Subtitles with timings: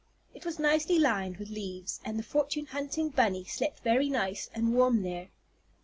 [0.33, 4.73] It was nicely lined with leaves, and the fortune hunting bunny slept very nice and
[4.73, 5.29] warm there.